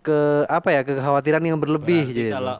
ke 0.00 0.48
apa 0.48 0.68
ya 0.72 0.80
kekhawatiran 0.82 1.44
yang 1.44 1.60
berlebih 1.60 2.08
Berarti 2.08 2.20
gitu. 2.24 2.32
kalau 2.32 2.56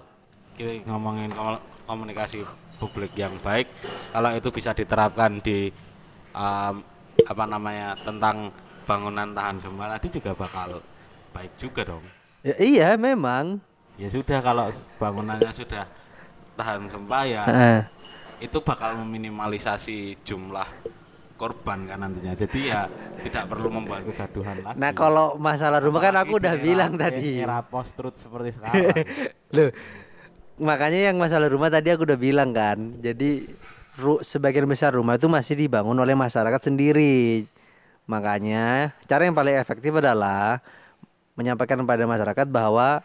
kita 0.60 0.72
ngomongin 0.84 1.32
komu- 1.32 1.64
komunikasi 1.88 2.44
publik 2.76 3.16
yang 3.16 3.32
baik, 3.40 3.68
kalau 4.12 4.30
itu 4.36 4.48
bisa 4.52 4.76
diterapkan 4.76 5.40
di 5.40 5.72
um, 6.36 6.84
apa 7.24 7.44
namanya 7.44 7.96
tentang 8.00 8.52
bangunan 8.84 9.32
tahan 9.32 9.56
gempa 9.60 9.84
tadi 9.96 10.08
juga 10.20 10.32
bakal 10.36 10.80
baik 11.30 11.52
juga 11.56 11.82
dong. 11.87 12.04
Ya, 12.40 12.54
iya 12.56 12.88
memang. 12.94 13.60
Ya 13.94 14.08
sudah 14.08 14.40
kalau 14.40 14.72
bangunannya 14.96 15.52
sudah 15.52 15.84
tahan 16.56 16.88
gempa 16.88 17.20
ya 17.25 17.42
Heeh. 17.44 17.80
itu 18.40 18.58
bakal 18.60 18.96
meminimalisasi 18.96 20.25
jumlah 20.25 20.64
korban 21.37 21.84
kan 21.84 22.00
nantinya. 22.00 22.32
Jadi 22.32 22.68
ya 22.68 22.88
tidak 23.20 23.44
perlu 23.46 23.68
membuat 23.68 24.04
kegaduhan 24.04 24.60
lagi. 24.60 24.76
Nah 24.76 24.92
kalau 24.92 25.37
masalah 25.37 25.80
rumah 25.80 26.00
kan 26.00 26.16
aku 26.16 26.40
udah 26.40 26.56
bilang 26.56 26.96
era- 26.96 27.12
tadi. 27.12 27.40
Era 27.40 27.60
post 27.60 27.92
truth 27.92 28.16
seperti 28.16 28.52
sekarang. 28.56 28.92
Loh, 29.52 29.68
makanya 30.56 31.12
yang 31.12 31.16
masalah 31.16 31.49
rumah 31.49 31.68
tadi 31.68 31.92
aku 31.92 32.08
udah 32.08 32.16
bilang 32.16 32.52
kan. 32.52 32.96
Jadi 33.00 33.44
ru- 33.96 34.20
sebagian 34.20 34.64
besar 34.64 34.96
rumah 34.96 35.20
itu 35.20 35.28
masih 35.28 35.56
dibangun 35.56 35.96
oleh 35.96 36.16
masyarakat 36.16 36.60
sendiri. 36.60 37.44
Makanya 38.04 38.96
cara 39.04 39.22
yang 39.22 39.37
paling 39.37 39.54
efektif 39.54 39.92
adalah 39.92 40.58
menyampaikan 41.40 41.80
kepada 41.80 42.04
masyarakat 42.04 42.47
bahwa 42.52 43.00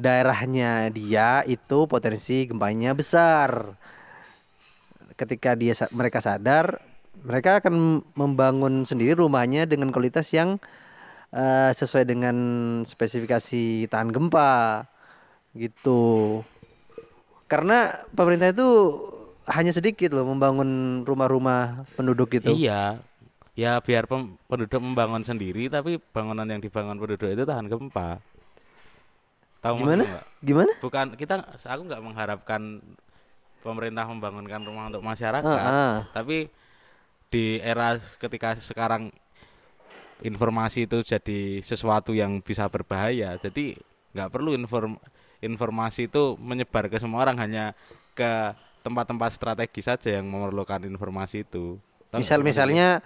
daerahnya 0.00 0.88
dia 0.88 1.44
itu 1.44 1.84
potensi 1.84 2.48
gempanya 2.48 2.96
besar. 2.96 3.76
Ketika 5.18 5.52
dia 5.52 5.76
mereka 5.92 6.24
sadar, 6.24 6.80
mereka 7.20 7.60
akan 7.60 8.00
membangun 8.16 8.88
sendiri 8.88 9.18
rumahnya 9.18 9.68
dengan 9.68 9.92
kualitas 9.92 10.32
yang 10.32 10.56
eh, 11.34 11.70
sesuai 11.76 12.08
dengan 12.08 12.36
spesifikasi 12.88 13.90
tahan 13.92 14.08
gempa 14.08 14.86
gitu. 15.52 16.40
Karena 17.50 18.00
pemerintah 18.14 18.54
itu 18.54 18.68
hanya 19.48 19.72
sedikit 19.72 20.12
loh 20.12 20.28
membangun 20.28 21.02
rumah-rumah 21.02 21.88
penduduk 21.96 22.38
gitu. 22.38 22.54
Iya. 22.54 23.00
Ya 23.58 23.82
biar 23.82 24.06
pem- 24.06 24.38
penduduk 24.46 24.78
membangun 24.78 25.26
sendiri 25.26 25.66
tapi 25.66 25.98
bangunan 26.14 26.46
yang 26.46 26.62
dibangun 26.62 26.94
penduduk 26.94 27.26
itu 27.34 27.42
tahan 27.42 27.66
gempa. 27.66 28.22
Tahu 29.58 29.82
Gimana? 29.82 30.04
Gimana? 30.38 30.72
Bukan 30.78 31.18
kita 31.18 31.42
aku 31.42 31.82
nggak 31.90 31.98
mengharapkan 31.98 32.78
pemerintah 33.58 34.06
membangunkan 34.06 34.62
rumah 34.62 34.86
untuk 34.86 35.02
masyarakat, 35.02 35.42
Ah, 35.42 35.98
ah. 35.98 35.98
tapi 36.14 36.46
di 37.26 37.58
era 37.58 37.98
ketika 37.98 38.54
sekarang 38.62 39.10
informasi 40.22 40.86
itu 40.86 41.02
jadi 41.02 41.58
sesuatu 41.58 42.14
yang 42.14 42.38
bisa 42.38 42.70
berbahaya. 42.70 43.34
Jadi 43.42 43.74
nggak 44.14 44.30
perlu 44.30 44.54
inform 44.54 45.02
informasi 45.42 46.06
itu 46.06 46.38
menyebar 46.38 46.86
ke 46.86 47.02
semua 47.02 47.26
orang 47.26 47.42
hanya 47.42 47.74
ke 48.14 48.54
tempat-tempat 48.86 49.34
strategis 49.34 49.90
saja 49.90 50.22
yang 50.22 50.30
memerlukan 50.30 50.86
informasi 50.86 51.42
itu. 51.42 51.82
Misal 52.14 52.46
misalnya 52.46 53.02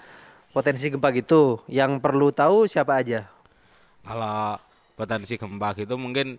potensi 0.53 0.87
gempa 0.93 1.09
gitu, 1.17 1.61
yang 1.69 1.99
perlu 2.05 2.29
tahu 2.33 2.69
siapa 2.69 3.01
aja? 3.01 3.21
kalau 4.03 4.59
potensi 4.99 5.35
gempa 5.39 5.69
gitu 5.79 5.95
mungkin 5.99 6.37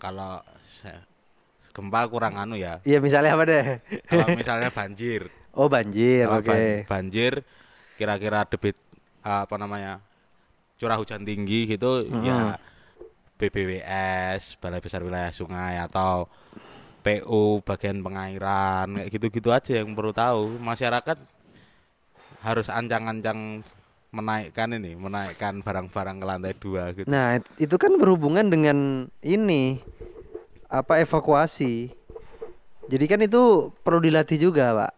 kalau 0.00 0.40
gempa 1.74 2.00
kurang 2.10 2.34
anu 2.40 2.56
ya 2.58 2.80
Iya 2.82 2.98
misalnya 2.98 3.30
apa 3.36 3.44
deh? 3.46 3.64
kalau 4.08 4.28
misalnya 4.38 4.70
banjir 4.72 5.28
Oh 5.58 5.66
banjir, 5.66 6.30
oke. 6.30 6.46
ban- 6.46 6.86
banjir 6.86 7.32
kira-kira 7.98 8.46
debit 8.46 8.78
apa 9.26 9.54
namanya 9.58 9.98
curah 10.78 10.96
hujan 10.98 11.26
tinggi 11.26 11.66
gitu 11.66 12.06
ya 12.22 12.56
BBWS 13.38 14.58
Balai 14.62 14.78
Besar 14.82 15.02
Wilayah 15.02 15.34
Sungai 15.34 15.78
atau 15.82 16.26
PU 17.02 17.62
bagian 17.62 18.02
pengairan 18.02 18.86
kayak 18.98 19.08
gitu-gitu 19.14 19.50
aja 19.54 19.72
yang 19.82 19.94
perlu 19.94 20.10
tahu 20.14 20.58
masyarakat 20.58 21.18
harus 22.38 22.70
ancang-ancang 22.70 23.66
menaikkan 24.08 24.72
ini 24.72 24.96
menaikkan 24.96 25.60
barang-barang 25.60 26.16
ke 26.16 26.24
lantai 26.24 26.54
dua 26.56 26.82
gitu 26.96 27.04
Nah 27.04 27.36
it- 27.36 27.52
itu 27.60 27.76
kan 27.76 27.92
berhubungan 28.00 28.48
dengan 28.48 28.78
ini 29.20 29.82
apa 30.68 31.00
evakuasi. 31.00 31.92
Jadi 32.88 33.04
kan 33.04 33.20
itu 33.20 33.68
perlu 33.84 34.00
dilatih 34.00 34.40
juga 34.40 34.72
pak. 34.72 34.92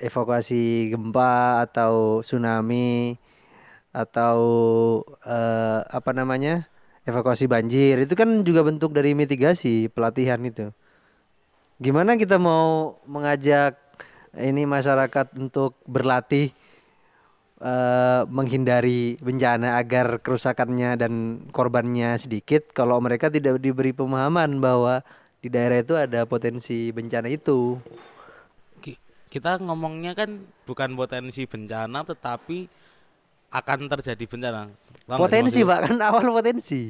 Evakuasi 0.00 0.92
gempa 0.92 1.64
atau 1.64 2.20
tsunami 2.20 3.16
atau 3.92 4.36
eh, 5.20 5.80
apa 5.84 6.10
namanya 6.16 6.64
evakuasi 7.04 7.44
banjir 7.44 8.00
itu 8.00 8.16
kan 8.16 8.40
juga 8.40 8.64
bentuk 8.64 8.96
dari 8.96 9.12
mitigasi 9.12 9.92
pelatihan 9.92 10.40
itu. 10.44 10.72
Gimana 11.76 12.16
kita 12.16 12.40
mau 12.40 12.96
mengajak 13.04 13.76
ini 14.36 14.64
masyarakat 14.64 15.36
untuk 15.36 15.76
berlatih 15.84 16.52
eh, 17.60 18.22
menghindari 18.28 19.16
bencana 19.20 19.76
agar 19.80 20.20
kerusakannya 20.24 20.90
dan 20.96 21.12
korbannya 21.52 22.16
sedikit 22.16 22.72
kalau 22.72 22.98
mereka 23.00 23.28
tidak 23.28 23.60
diberi 23.60 23.92
pemahaman 23.92 24.58
bahwa 24.60 25.04
di 25.42 25.50
daerah 25.50 25.82
itu 25.82 25.94
ada 25.98 26.22
potensi 26.24 26.88
bencana 26.94 27.26
itu. 27.28 27.76
Ki- 28.82 29.00
kita 29.32 29.58
ngomongnya 29.62 30.14
kan 30.14 30.30
bukan 30.68 30.94
potensi 30.94 31.42
bencana 31.46 32.06
tetapi 32.06 32.58
akan 33.52 33.78
terjadi 33.92 34.24
bencana. 34.24 34.62
Sih 35.06 35.18
Potensi? 35.18 35.58
Pak, 35.66 35.78
kan 35.92 35.98
awal 36.00 36.24
potensi. 36.32 36.82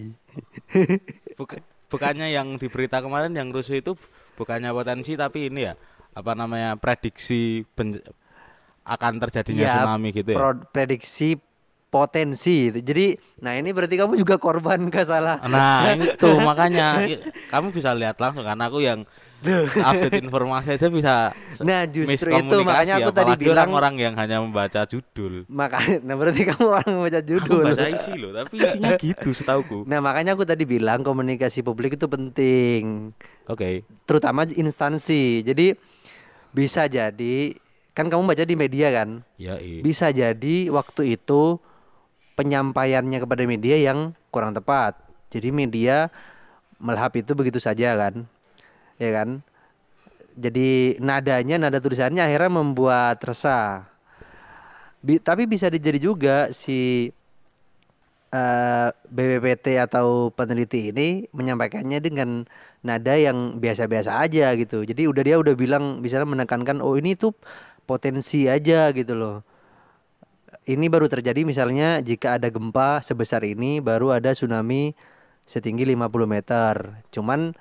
Buka- 1.36 1.64
bukannya 1.90 2.28
yang 2.32 2.56
di 2.60 2.68
berita 2.68 3.00
kemarin 3.04 3.32
yang 3.36 3.48
rusuh 3.52 3.76
itu 3.80 3.92
bukannya 4.38 4.72
potensi 4.72 5.12
tapi 5.16 5.52
ini 5.52 5.60
ya 5.68 5.74
apa 6.12 6.32
namanya 6.32 6.76
prediksi 6.76 7.64
ben- 7.72 8.04
akan 8.82 9.12
terjadinya 9.18 9.62
Iya, 9.62 9.72
tsunami 9.78 10.08
gitu 10.10 10.30
ya. 10.32 10.38
pro- 10.38 10.66
prediksi 10.68 11.38
potensi. 11.86 12.72
Jadi, 12.72 13.14
nah 13.38 13.52
ini 13.52 13.68
berarti 13.70 13.94
kamu 13.94 14.16
juga 14.16 14.36
korban 14.36 14.80
kesalahan. 14.94 15.44
Nah 15.44 15.92
itu 16.08 16.30
makanya 16.40 17.04
kamu 17.46 17.70
bisa 17.70 17.92
lihat 17.92 18.16
langsung 18.16 18.42
kan 18.42 18.58
aku 18.58 18.80
yang 18.80 19.04
update 19.74 20.22
informasi 20.22 20.78
aja 20.78 20.86
bisa 20.86 21.14
Nah, 21.60 21.82
justru 21.84 22.30
itu 22.30 22.56
makanya 22.62 23.02
aku 23.02 23.10
tadi 23.10 23.34
bilang 23.36 23.70
orang-orang 23.70 23.94
yang 23.98 24.14
hanya 24.14 24.38
membaca 24.38 24.86
judul. 24.86 25.44
Makanya, 25.50 25.98
nah 26.06 26.14
berarti 26.14 26.42
kamu 26.46 26.62
orang 26.64 26.90
membaca 26.94 27.18
Aku 27.18 27.26
judul. 27.28 27.62
baca 27.66 27.86
isi 27.90 28.12
loh, 28.16 28.30
tapi 28.30 28.54
isinya 28.62 28.94
gitu 28.96 29.30
setauku. 29.34 29.82
Nah, 29.84 29.98
makanya 29.98 30.34
aku 30.34 30.46
tadi 30.46 30.62
bilang 30.62 31.02
komunikasi 31.02 31.60
publik 31.60 31.94
itu 31.94 32.06
penting, 32.06 33.10
Oke. 33.46 33.82
terutama 34.06 34.46
instansi. 34.46 35.42
Jadi 35.42 35.74
bisa 36.52 36.84
jadi 36.86 37.56
kan 37.92 38.08
kamu 38.08 38.24
baca 38.24 38.44
di 38.44 38.56
media 38.56 38.88
kan, 38.88 39.20
Ya, 39.36 39.60
iya. 39.60 39.84
bisa 39.84 40.08
jadi 40.08 40.72
waktu 40.72 41.16
itu 41.20 41.60
penyampaiannya 42.36 43.20
kepada 43.20 43.44
media 43.44 43.76
yang 43.76 44.16
kurang 44.32 44.56
tepat. 44.56 44.96
Jadi 45.28 45.52
media 45.52 46.08
melahap 46.80 47.16
itu 47.20 47.36
begitu 47.36 47.60
saja 47.60 47.92
kan, 47.96 48.24
ya 48.96 49.10
kan. 49.12 49.28
Jadi 50.32 50.96
nadanya, 50.96 51.60
nada 51.60 51.76
tulisannya 51.76 52.24
akhirnya 52.24 52.48
membuat 52.64 53.20
resah. 53.20 53.84
Bi- 55.04 55.20
tapi 55.20 55.44
bisa 55.44 55.68
jadi 55.68 56.00
juga 56.00 56.48
si 56.56 57.12
eh, 58.32 58.88
BPPT 59.12 59.78
atau 59.78 60.32
peneliti 60.32 60.90
ini 60.90 61.28
menyampaikannya 61.36 61.98
dengan 62.02 62.48
nada 62.82 63.14
yang 63.14 63.60
biasa-biasa 63.62 64.18
aja 64.24 64.52
gitu. 64.58 64.82
Jadi 64.82 65.06
udah 65.06 65.22
dia 65.22 65.36
udah 65.38 65.54
bilang 65.54 66.00
bisa 66.04 66.22
menekankan 66.24 66.80
oh 66.82 66.96
ini 66.98 67.14
tuh 67.14 67.32
potensi 67.86 68.48
aja 68.50 68.90
gitu 68.96 69.14
loh. 69.14 69.36
Ini 70.62 70.86
baru 70.86 71.10
terjadi 71.10 71.42
misalnya 71.42 71.98
jika 72.06 72.38
ada 72.38 72.46
gempa 72.46 73.02
sebesar 73.02 73.42
ini 73.42 73.82
baru 73.82 74.14
ada 74.14 74.30
tsunami 74.30 74.94
setinggi 75.46 75.84
50 75.86 76.26
meter. 76.26 76.74
Cuman 77.10 77.54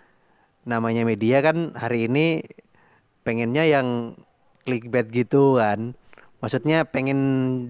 namanya 0.66 1.02
media 1.06 1.42
kan 1.42 1.74
hari 1.74 2.06
ini 2.10 2.46
pengennya 3.26 3.66
yang 3.66 3.88
clickbait 4.66 5.10
gitu 5.10 5.58
kan. 5.58 5.98
Maksudnya 6.42 6.84
pengen 6.84 7.20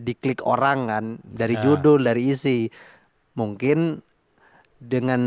diklik 0.02 0.40
orang 0.42 0.88
kan 0.88 1.06
dari 1.22 1.56
Ya. 1.56 1.62
judul, 1.62 2.02
dari 2.02 2.32
isi. 2.32 2.72
Mungkin 3.34 4.00
dengan 4.80 5.22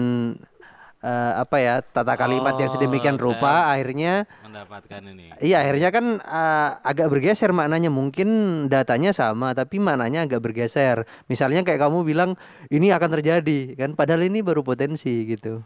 eh, 0.99 1.33
apa 1.37 1.61
ya 1.61 1.75
tata 1.79 2.17
kalimat 2.17 2.57
yang 2.57 2.67
sedemikian 2.67 3.15
Oh, 3.15 3.29
rupa 3.29 3.69
akhirnya 3.69 4.25
Mendapatkan 4.41 5.05
ini. 5.05 5.37
Iya 5.37 5.61
akhirnya 5.61 5.93
kan 5.93 6.07
eh, 6.17 6.71
agak 6.81 7.13
bergeser 7.13 7.53
maknanya 7.53 7.93
mungkin 7.93 8.29
datanya 8.67 9.13
sama 9.13 9.53
tapi 9.53 9.77
maknanya 9.77 10.25
agak 10.25 10.41
bergeser. 10.41 11.05
Misalnya 11.29 11.61
kayak 11.61 11.85
kamu 11.85 12.03
bilang 12.03 12.41
ini 12.67 12.89
akan 12.89 13.11
terjadi 13.13 13.77
kan 13.77 13.93
padahal 13.93 14.25
ini 14.25 14.41
baru 14.41 14.65
potensi 14.65 15.29
gitu. 15.29 15.61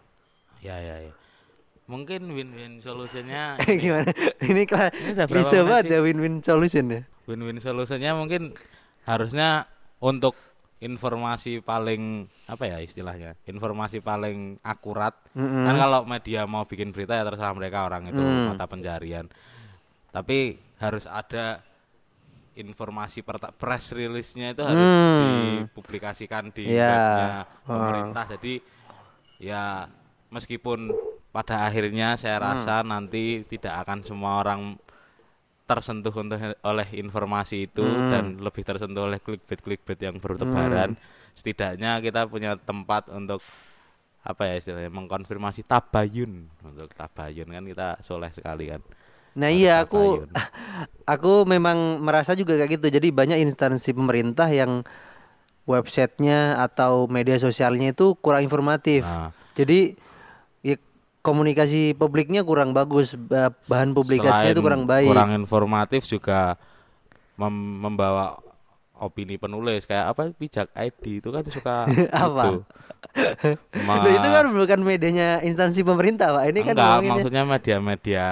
Ya, 0.58 0.74
ya, 0.74 0.98
ya. 1.00 1.12
Mungkin 1.86 2.28
win-win 2.28 2.82
solutionnya 2.82 3.56
Gimana? 3.82 4.10
Ini 4.42 4.62
kela- 4.66 4.90
Ini 4.90 5.14
udah 5.14 5.24
berapa 5.24 5.38
bisa 5.38 5.56
banget 5.62 5.84
ya 5.88 5.98
win-win 6.02 6.42
solution 6.42 6.84
ya. 6.90 7.02
Win-win 7.28 7.60
solutionnya 7.60 8.16
mungkin 8.16 8.56
harusnya 9.04 9.68
untuk 10.00 10.32
informasi 10.78 11.60
paling 11.60 12.24
apa 12.46 12.64
ya 12.64 12.78
istilahnya 12.78 13.34
informasi 13.44 13.98
paling 13.98 14.62
akurat 14.62 15.12
Mm-mm. 15.34 15.66
kan 15.66 15.74
kalau 15.74 16.00
media 16.06 16.46
mau 16.46 16.64
bikin 16.64 16.94
berita 16.94 17.18
ya 17.18 17.26
terserah 17.26 17.52
mereka 17.52 17.84
orang 17.84 18.08
itu 18.08 18.22
Mm. 18.22 18.54
mata 18.54 18.64
pencarian 18.64 19.26
tapi 20.08 20.54
harus 20.78 21.04
ada 21.04 21.60
informasi 22.54 23.22
press 23.54 23.94
release-nya 23.94 24.50
itu 24.50 24.62
harus 24.62 24.90
Hmm. 24.90 25.18
dipublikasikan 25.22 26.50
di 26.50 26.66
Iya. 26.66 26.88
webnya 26.90 27.28
Ah. 27.30 27.42
pemerintah 27.62 28.24
jadi 28.34 28.54
ya 29.38 29.64
meskipun 30.30 30.90
pada 31.30 31.66
akhirnya 31.66 32.14
saya 32.14 32.38
Hmm. 32.38 32.46
rasa 32.54 32.82
nanti 32.82 33.46
tidak 33.46 33.86
akan 33.86 34.02
semua 34.02 34.42
orang 34.42 34.74
tersentuh 35.68 36.10
untuk 36.16 36.40
oleh 36.40 36.88
informasi 36.96 37.68
itu 37.68 37.84
Hmm. 37.84 38.08
dan 38.08 38.24
lebih 38.40 38.64
tersentuh 38.64 39.04
oleh 39.04 39.20
clickbait-clickbait 39.20 40.00
yang 40.00 40.16
bertebaran. 40.16 40.96
Setidaknya 41.36 42.00
kita 42.00 42.24
punya 42.24 42.56
tempat 42.56 43.12
untuk 43.12 43.44
apa 44.24 44.42
ya 44.48 44.54
istilahnya 44.58 44.90
mengkonfirmasi 44.90 45.62
tabayun 45.68 46.48
untuk 46.64 46.90
tabayun 46.96 47.48
kan 47.48 47.64
kita 47.68 47.88
soleh 48.02 48.32
sekali 48.32 48.72
kan. 48.72 48.80
Nah 49.38 49.52
iya 49.52 49.84
aku 49.84 50.24
tabayun. 50.24 50.30
aku 51.14 51.32
memang 51.44 52.00
merasa 52.00 52.32
juga 52.32 52.56
kayak 52.56 52.80
gitu. 52.80 52.86
Jadi 52.88 53.08
banyak 53.12 53.38
instansi 53.44 53.92
pemerintah 53.92 54.48
yang 54.48 54.82
websitenya 55.68 56.56
atau 56.58 57.04
media 57.06 57.36
sosialnya 57.36 57.92
itu 57.92 58.16
kurang 58.24 58.40
informatif. 58.40 59.04
Nah, 59.04 59.30
Jadi 59.52 59.92
ya, 60.64 60.80
komunikasi 61.20 61.92
publiknya 61.92 62.40
kurang 62.40 62.70
bagus, 62.70 63.14
ba- 63.14 63.52
bahan 63.66 63.92
publikasinya 63.92 64.50
itu 64.50 64.54
selain 64.54 64.64
kurang 64.64 64.82
baik. 64.84 65.08
Kurang 65.08 65.30
informatif 65.32 66.02
juga 66.04 66.56
mem- 67.34 67.52
membawa 67.80 68.38
opini 68.94 69.36
penulis 69.36 69.84
kayak 69.84 70.10
apa 70.10 70.22
pijak 70.32 70.68
ID 70.72 71.22
itu 71.22 71.28
kan 71.28 71.44
suka 71.46 71.76
Apa? 72.26 72.42
itu. 72.48 72.58
Ma- 73.82 74.00
Loh, 74.02 74.10
itu 74.10 74.28
kan 74.28 74.44
bukan 74.48 74.80
medianya 74.80 75.38
instansi 75.40 75.82
pemerintah, 75.82 76.32
Pak. 76.32 76.44
Ini 76.48 76.60
kan 76.62 76.72
enggak 76.72 76.86
ngomonginnya- 76.88 77.12
maksudnya 77.14 77.42
media-media 77.44 78.26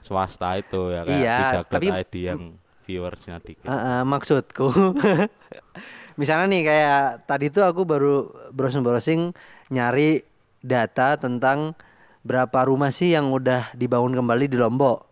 swasta 0.00 0.56
itu 0.56 0.80
ya 0.90 1.00
kayak 1.02 1.18
Iya, 1.18 1.38
tapi- 1.62 1.88
pijak.id 1.88 2.14
yang 2.16 2.40
viewersnya 2.84 3.36
dikit. 3.38 3.64
Ah, 3.64 3.72
ah, 3.72 4.00
maksudku. 4.02 4.68
Misalnya 6.18 6.46
nih 6.48 6.62
kayak 6.62 7.00
tadi 7.24 7.48
tuh 7.48 7.64
aku 7.64 7.82
baru 7.82 8.14
browsing-browsing 8.50 9.32
nyari 9.70 10.20
data 10.60 11.16
tentang 11.16 11.72
berapa 12.20 12.68
rumah 12.68 12.92
sih 12.92 13.16
yang 13.16 13.32
udah 13.32 13.72
dibangun 13.72 14.12
kembali 14.12 14.46
di 14.50 14.56
Lombok. 14.60 15.08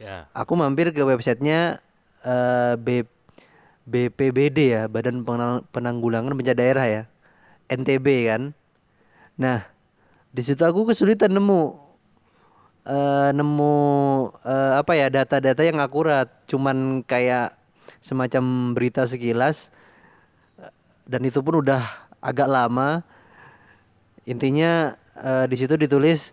Ya. 0.00 0.28
Aku 0.32 0.56
mampir 0.56 0.92
ke 0.92 1.00
websitenya 1.04 1.80
eh, 2.24 2.74
B, 2.76 3.04
BPBD 3.88 4.58
ya, 4.76 4.82
Badan 4.88 5.24
Penang- 5.24 5.64
Penanggulangan 5.72 6.32
Bencana 6.36 6.56
Daerah 6.56 6.86
ya, 6.88 7.02
NTB 7.68 8.06
kan. 8.28 8.42
Nah, 9.40 9.64
di 10.32 10.42
situ 10.44 10.60
aku 10.64 10.88
kesulitan 10.88 11.32
nemu 11.32 11.76
eh, 12.88 13.30
nemu 13.36 13.74
eh, 14.44 14.72
apa 14.80 14.92
ya 14.96 15.08
data-data 15.12 15.60
yang 15.64 15.80
akurat, 15.80 16.28
cuman 16.48 17.04
kayak 17.04 17.56
semacam 18.00 18.72
berita 18.72 19.04
sekilas 19.04 19.68
dan 21.04 21.20
itu 21.26 21.40
pun 21.44 21.60
udah 21.60 21.84
agak 22.20 22.48
lama. 22.48 23.04
Intinya 24.28 24.96
eh, 25.16 25.44
di 25.48 25.56
situ 25.56 25.76
ditulis 25.76 26.32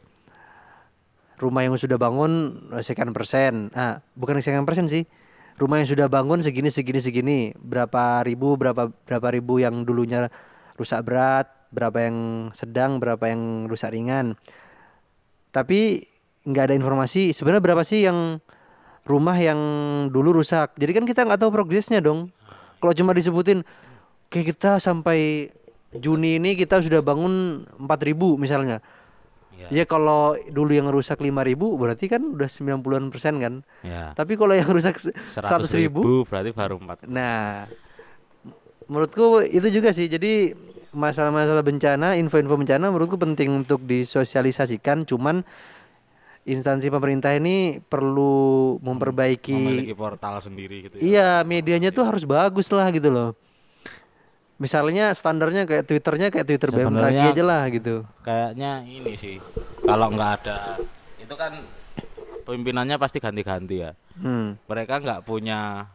rumah 1.38 1.62
yang 1.66 1.78
sudah 1.78 1.96
bangun 2.02 2.58
eh, 2.74 2.84
sekian 2.84 3.14
persen. 3.14 3.70
Ah, 3.74 4.02
bukan 4.18 4.42
sekian 4.42 4.66
persen 4.66 4.90
sih. 4.90 5.06
Rumah 5.58 5.82
yang 5.82 5.90
sudah 5.90 6.06
bangun 6.10 6.42
segini 6.42 6.70
segini 6.70 7.02
segini. 7.02 7.40
Berapa 7.58 8.22
ribu 8.26 8.58
berapa 8.58 8.94
berapa 8.94 9.28
ribu 9.34 9.58
yang 9.58 9.86
dulunya 9.86 10.30
rusak 10.78 11.02
berat, 11.06 11.50
berapa 11.74 11.98
yang 11.98 12.18
sedang, 12.54 13.02
berapa 13.02 13.26
yang 13.26 13.66
rusak 13.66 13.94
ringan. 13.94 14.38
Tapi 15.50 16.06
nggak 16.48 16.72
ada 16.72 16.76
informasi 16.78 17.34
sebenarnya 17.36 17.64
berapa 17.66 17.84
sih 17.84 18.06
yang 18.06 18.38
rumah 19.06 19.38
yang 19.38 19.58
dulu 20.14 20.42
rusak. 20.44 20.78
Jadi 20.78 20.92
kan 20.94 21.06
kita 21.10 21.26
nggak 21.26 21.42
tahu 21.42 21.50
progresnya 21.50 22.04
dong. 22.04 22.30
Kalau 22.78 22.94
cuma 22.94 23.18
disebutin 23.18 23.66
kayak 24.30 24.54
kita 24.54 24.78
sampai 24.78 25.50
Juni 25.96 26.36
ini 26.36 26.60
kita 26.60 26.84
sudah 26.84 27.00
bangun 27.00 27.64
4000 27.80 28.36
misalnya. 28.36 28.84
Ya. 29.58 29.68
Ya 29.74 29.84
kalau 29.90 30.38
dulu 30.48 30.70
yang 30.70 30.88
rusak 30.88 31.18
5000 31.18 31.74
berarti 31.74 32.06
kan 32.06 32.22
udah 32.22 32.46
90-an 32.46 33.10
persen 33.10 33.42
kan. 33.42 33.54
Ya. 33.82 34.14
Tapi 34.14 34.38
kalau 34.38 34.54
yang 34.54 34.70
rusak 34.70 35.02
se- 35.02 35.12
100 35.34 35.68
100 35.68 35.74
ribu, 35.74 36.06
ribu 36.06 36.14
berarti 36.30 36.54
baru 36.54 36.78
4 36.78 37.10
nah 37.10 37.66
menurutku 38.88 39.44
itu 39.44 39.68
juga 39.70 39.92
sih. 39.92 40.08
Jadi 40.08 40.54
masalah-masalah 40.96 41.62
bencana, 41.62 42.16
info-info 42.16 42.56
bencana 42.56 42.88
menurutku 42.88 43.20
penting 43.20 43.52
untuk 43.52 43.84
disosialisasikan. 43.84 45.04
Cuman 45.04 45.44
instansi 46.48 46.88
pemerintah 46.88 47.36
ini 47.36 47.84
perlu 47.84 48.78
memperbaiki. 48.80 49.52
memiliki 49.52 49.94
portal 49.94 50.40
sendiri 50.40 50.88
gitu 50.88 50.96
ya. 50.98 51.04
Iya, 51.04 51.30
medianya 51.44 51.92
tuh 51.92 52.08
harus 52.08 52.24
bagus 52.24 52.72
lah 52.72 52.88
gitu 52.96 53.12
loh. 53.12 53.36
Misalnya 54.58 55.14
standarnya 55.14 55.64
kayak 55.64 55.86
Twitternya 55.86 56.28
kayak 56.28 56.46
Twitter 56.46 56.70
BMKG 56.72 57.18
aja 57.30 57.44
lah 57.44 57.64
gitu. 57.70 58.02
kayaknya 58.22 58.82
ini 58.84 59.14
sih 59.14 59.38
kalau 59.80 60.10
nggak 60.10 60.32
ada 60.42 60.82
itu 61.18 61.34
kan 61.34 61.54
pimpinannya 62.44 62.98
pasti 62.98 63.18
ganti-ganti 63.18 63.78
ya 63.80 63.92
Hmm. 64.18 64.58
mereka 64.66 64.98
nggak 64.98 65.22
punya 65.24 65.86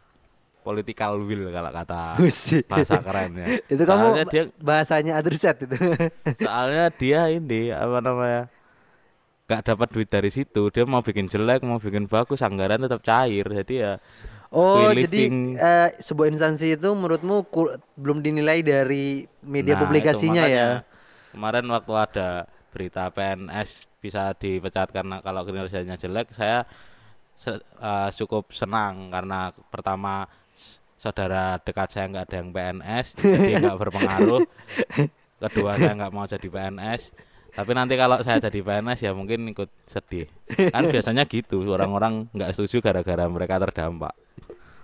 political 0.63 1.19
will 1.19 1.51
kalau 1.51 1.75
kata 1.75 2.23
bahasa 2.63 3.03
kerennya 3.03 3.59
itu 3.73 3.83
kamu 3.83 4.05
soalnya 4.07 4.25
dia 4.31 4.43
bahasanya 4.63 5.13
adreset 5.19 5.59
itu. 5.59 5.75
soalnya 6.47 6.87
dia 6.95 7.27
ini 7.29 7.75
apa 7.75 7.99
namanya 7.99 8.47
nggak 9.43 9.63
dapat 9.67 9.89
duit 9.91 10.07
dari 10.07 10.31
situ 10.31 10.71
dia 10.71 10.87
mau 10.87 11.03
bikin 11.03 11.27
jelek 11.27 11.67
mau 11.67 11.83
bikin 11.83 12.07
bagus 12.07 12.41
anggaran 12.41 12.79
tetap 12.79 13.03
cair 13.03 13.43
jadi 13.43 13.75
ya 13.75 13.93
oh, 14.53 14.93
jadi 14.93 15.21
eh, 15.57 15.89
sebuah 15.99 16.29
instansi 16.29 16.77
itu 16.77 16.89
menurutmu 16.93 17.49
ku- 17.49 17.73
belum 17.97 18.21
dinilai 18.21 18.61
dari 18.61 19.25
media 19.43 19.75
Nah, 19.75 19.79
itu 19.79 19.83
publikasinya 19.83 20.45
ya. 20.47 20.69
kemarin 21.33 21.65
waktu 21.67 21.93
ada 21.97 22.29
berita 22.71 23.09
PNS 23.09 23.89
bisa 23.99 24.33
dipecat 24.35 24.93
karena 24.93 25.21
kalau 25.21 25.43
kinerjanya 25.43 25.97
jelek 25.97 26.31
saya 26.33 26.69
se- 27.35 27.61
eh, 27.61 28.09
cukup 28.15 28.53
senang 28.53 29.09
karena 29.09 29.51
pertama 29.69 30.29
saudara 30.97 31.59
dekat 31.59 31.89
saya 31.91 32.07
nggak 32.07 32.25
ada 32.29 32.37
yang 32.39 32.49
PNS 32.51 33.07
jadi 33.35 33.51
nggak 33.59 33.79
berpengaruh. 33.81 34.43
Kedua 35.43 35.75
saya 35.75 35.93
nggak 35.99 36.13
mau 36.15 36.25
jadi 36.25 36.47
PNS 36.47 37.03
tapi 37.53 37.77
nanti 37.77 38.01
kalau 38.01 38.17
saya 38.25 38.41
jadi 38.41 38.65
PNS 38.65 39.01
ya 39.03 39.13
mungkin 39.13 39.45
ikut 39.51 39.69
sedih. 39.85 40.25
Kan 40.71 40.89
biasanya 40.89 41.27
gitu 41.27 41.61
orang-orang 41.69 42.31
nggak 42.33 42.55
setuju 42.55 42.81
gara-gara 42.81 43.27
mereka 43.27 43.59
terdampak 43.59 44.15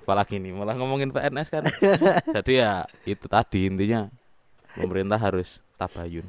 apalagi 0.09 0.41
nih 0.41 0.57
malah 0.57 0.73
ngomongin 0.73 1.13
PNS 1.13 1.53
kan 1.53 1.69
jadi 2.41 2.53
ya 2.57 2.73
itu 3.05 3.29
tadi 3.29 3.69
intinya 3.69 4.09
pemerintah 4.73 5.21
harus 5.21 5.61
tabayun 5.77 6.25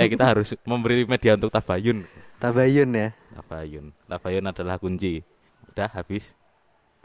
eh 0.00 0.08
kita 0.08 0.24
harus 0.24 0.56
memberi 0.64 1.04
media 1.04 1.36
untuk 1.36 1.52
tabayun 1.52 2.08
Tabayun 2.40 2.88
ya. 2.90 3.08
tabayun 3.36 3.92
tabayun 4.08 4.48
adalah 4.48 4.80
kunci 4.80 5.20
udah 5.68 5.92
habis 5.92 6.32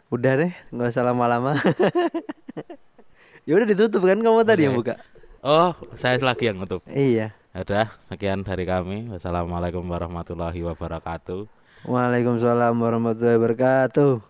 Udah 0.07 0.39
deh, 0.39 0.55
nggak 0.71 0.87
usah 0.87 1.03
lama-lama. 1.03 1.59
ya 3.43 3.59
udah 3.59 3.67
ditutup 3.67 4.07
kan 4.07 4.15
kamu 4.15 4.39
tadi 4.47 4.63
yang 4.63 4.79
buka. 4.79 4.95
oh 5.43 5.75
saya 5.99 6.15
lagi 6.23 6.47
yang 6.47 6.63
nutup 6.63 6.79
Iya. 6.87 7.35
udah 7.51 7.91
sekian 8.07 8.47
dari 8.47 8.63
kami 8.63 9.11
wassalamualaikum 9.11 9.83
warahmatullahi 9.83 10.63
wabarakatuh 10.63 11.51
Waalaikumsalam 11.83 12.73
warahmatullahi 12.73 13.35
wabarakatuh. 13.35 14.23